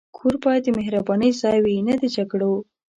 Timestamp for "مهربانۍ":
0.79-1.31